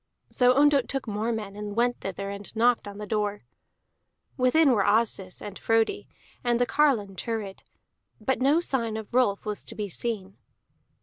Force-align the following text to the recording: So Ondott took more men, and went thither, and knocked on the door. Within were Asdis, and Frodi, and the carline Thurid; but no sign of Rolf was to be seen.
So 0.31 0.55
Ondott 0.55 0.87
took 0.89 1.07
more 1.07 1.31
men, 1.31 1.55
and 1.55 1.75
went 1.75 1.99
thither, 2.01 2.31
and 2.31 2.55
knocked 2.55 2.87
on 2.87 2.97
the 2.97 3.05
door. 3.05 3.43
Within 4.35 4.71
were 4.71 4.83
Asdis, 4.83 5.43
and 5.43 5.59
Frodi, 5.59 6.07
and 6.43 6.59
the 6.59 6.65
carline 6.65 7.15
Thurid; 7.15 7.61
but 8.19 8.41
no 8.41 8.59
sign 8.59 8.97
of 8.97 9.13
Rolf 9.13 9.45
was 9.45 9.63
to 9.65 9.75
be 9.75 9.89
seen. 9.89 10.37